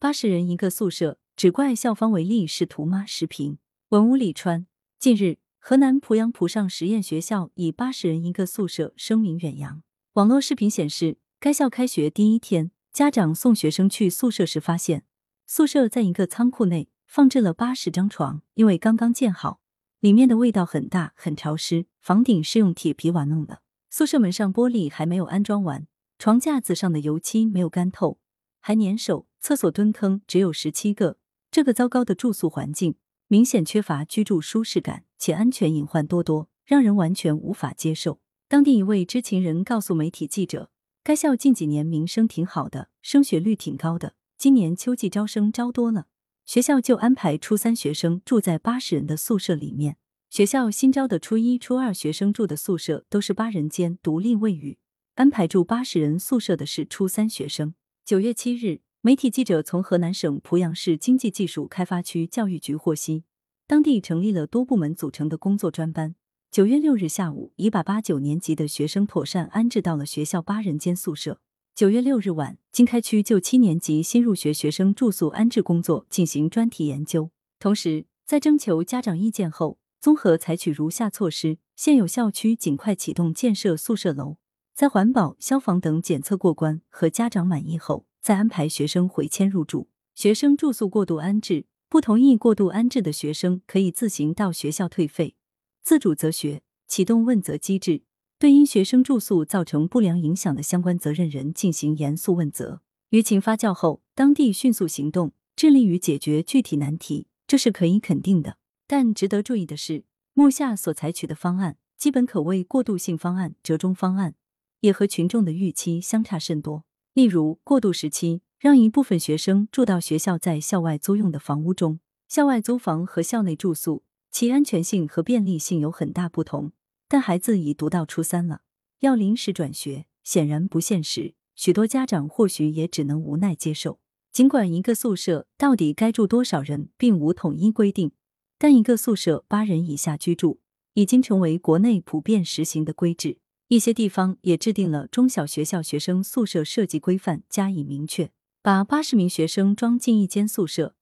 [0.00, 3.04] 八十人一个宿舍，只怪校方唯利是图吗？
[3.04, 4.64] 视频：文武李川。
[4.96, 9.82] 近日，河南濮阳濮上实验学校以八十人一个宿舍声名远扬。
[10.12, 15.02] 网络视频显示，该校开学第一天，家长送学生去宿舍时，发现
[15.48, 19.60] 宿舍在一个仓库内放置了八十张床，因为刚刚建好，
[19.98, 21.86] 里面的味道很大，很潮湿。
[22.00, 25.88] 房顶是用铁皮瓦弄的，宿舍门上玻璃还没有安装完，
[26.20, 28.20] 床架子上的油漆没有干透，
[28.60, 29.26] 还粘手。
[29.40, 31.18] 厕所蹲坑只有十七个，
[31.50, 32.96] 这个糟糕的住宿环境
[33.28, 38.20] 明显缺乏居住舒适感，且安全隐患多多，让人完全无法接受。
[38.48, 40.70] 当地一位知情人告诉媒体记者，
[41.04, 44.14] 该校近几年名声挺好的，升学率挺高的。
[44.36, 46.06] 今年秋季招生招多了，
[46.46, 49.96] 学校就安排初三学生住在八十人的宿舍里面。
[50.30, 54.78] 学校新招的初一、初二学生住的宿舍都是八人间独立卫浴，
[55.14, 57.74] 安排住八十人宿舍的是初三学生。
[58.04, 63.22] 九月七日，媒体记者从河南省濮阳市经济技术开发区教育局获悉，
[63.64, 66.16] 当地成立了多部门组成的工作专班。
[66.50, 71.40] 九月六日下午，已把八九年级的学生妥善安置到了学校八人间宿舍。
[71.76, 84.38] 九月六日晚，经开区就七年级新入学学生住宿安置工作进行专题研究，同时在征求家长意见后，综合采取如下措施：现有校区尽快启动建设宿舍楼，
[84.74, 89.88] 在环保、消防等检测过关和家长满意后，再安排学生回迁入住。
[90.14, 95.34] 学生住宿过度安置，不同意过度安置的学生可以自行到学校退费。
[95.82, 98.02] 自主择学，启动问责机制，
[98.38, 102.82] 对因学生住宿造成不良影响的相关责任人进行严肃问责。
[103.12, 108.58] 舆情发酵后，当地迅速行动，致力于解决具体难题，这是可以肯定的。
[108.86, 114.34] 但值得注意的是，目下所采取的方案基本可谓过渡性方案、折中方案，
[114.80, 116.84] 也和群众的预期相差甚多。
[117.14, 124.04] 例如，过渡时期让一部分学生住到学校在校外租用的房屋中，校外租房和校内住宿。
[124.30, 126.72] 其安全性和便利性有很大不同，
[127.08, 128.60] 但孩子已读到初三了，
[129.00, 133.98] 要临时转学显然不现实，许多家长或许也只能无奈接受。
[134.30, 138.12] 尽管一个宿舍到底该住多少人并无统一规定，
[138.58, 140.60] 但一个宿舍八人以下居住
[140.92, 143.38] 已经成为国内普遍实行的规制。
[143.68, 148.30] 一些地方也制定了中小学校学生宿舍设计规范加以明确，
[148.62, 150.94] 把八十名学生装进一间宿舍。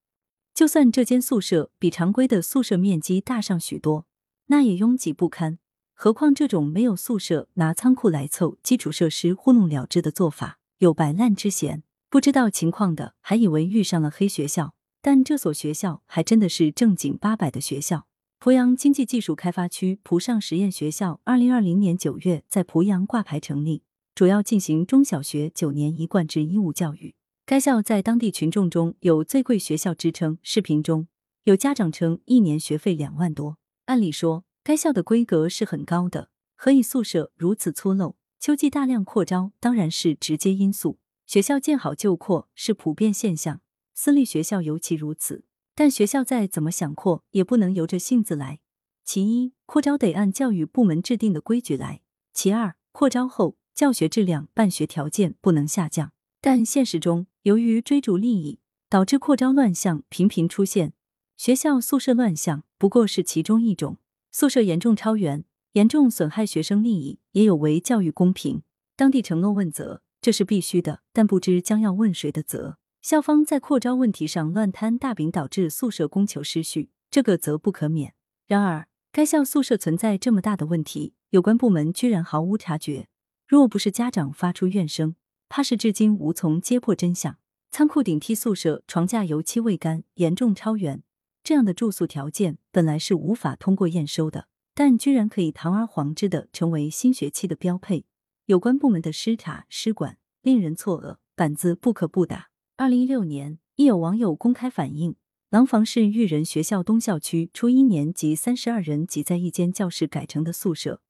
[0.53, 4.07] 就算这间宿舍比常规的宿舍面积大上许多，
[4.47, 5.61] 那也拥挤不堪。
[5.95, 11.85] 何况这种没有宿舍、拿仓库来凑基础设施糊弄了之的做法，有摆烂之嫌。
[12.11, 18.09] 不知道情况的还以为遇上了黑学校，但这所学校还真的是正经八百的学校。
[18.39, 23.83] 濮阳经济技术开发区濮上实验学校，二零二零年九月在濮阳挂牌成立，
[24.15, 27.15] 主要进行中小学九年一贯制义务教育。
[27.45, 30.39] 该校在当地群众中有“最贵学校”之称。
[30.43, 31.09] 视频中
[31.45, 33.57] 有家长称，一年学费两万多。
[33.87, 38.15] 按理说，该校的规格是很高的，何以宿舍如此粗陋？
[38.39, 40.99] 秋季大量扩招当然是直接因素。
[41.27, 43.61] 学校见好就扩是普遍现象，
[43.95, 45.45] 私立学校尤其如此。
[45.77, 48.61] 但学校再怎么想扩，也不能由着性子来。
[49.05, 52.01] 其一，扩招得按教育部门制定的规矩来；
[52.33, 56.13] 其二，扩招后教学质量、办学条件不能下降。
[56.41, 60.95] 但现实中，由于追逐利益，导致扩招乱象频频出现。
[61.37, 63.99] 学校宿舍乱象不过是其中一种。
[64.33, 68.63] 宿舍严重超员，严重损害学生利益，也有违教育公平。
[68.97, 72.79] 当地承诺问责，这是必须的，但不知将要问谁的责。
[73.07, 78.15] 校方在扩招问题上乱摊大饼，导致宿舍供求失序，这个责不可免。
[78.49, 83.07] 然而，该校宿舍存在这么大的问题，有关部门居然毫无察觉。
[83.47, 85.15] 若不是家长发出怨声，
[85.49, 87.39] 怕是至今无从揭破真相。
[87.71, 91.05] 仓库顶梯宿舍床架油漆未干，严重超员，
[91.45, 98.05] 这样的住宿条件本来是无法通过验收的，但居然可以堂而皇之的成为新学期的标配。
[98.47, 102.49] 有关部门的失察失管，令人错愕，板子不可不打。
[102.79, 105.17] 二零一六年，亦有网友公开反映，
[105.49, 111.01] 廊坊市育人学校东校区初一年级三十二人挤在一间教室改成的宿舍，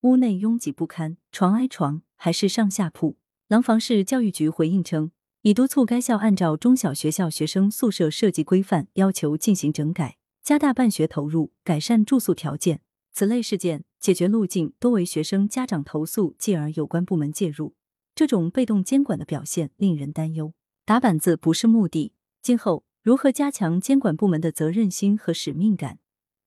[0.00, 3.18] 屋内拥挤不堪，床挨床，还是上下铺。
[3.46, 5.12] 廊坊市教育局回应称，
[5.42, 12.80] 已督促该校按照中小学校学生宿舍设计规范要求进行整改，加大办学投入，改善住宿条件。
[13.12, 17.76] 此类事件解决路径多为学生家长投诉，继而有关部门介入。
[18.16, 20.52] 这种被动监管的表现令人担忧。
[20.92, 22.12] 打板子不是目的，
[22.42, 25.98] 今后如何加强监管部门的责任心和使命感，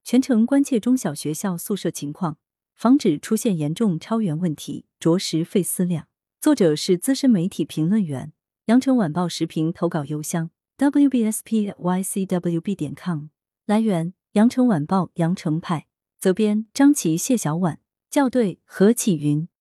[0.03, 2.37] 全程关切中小学校宿舍情况，
[2.75, 6.07] 防止出现严重超员问题，着实费思量。
[6.39, 8.33] 作者是资深媒体评论员，
[8.65, 13.29] 羊城晚报时评投稿邮箱 wbspycwb 点 com。
[13.65, 15.87] 来源：羊城晚报羊城派。
[16.19, 17.79] 责编：张琪、谢小婉。
[18.11, 19.47] 校对：何启云。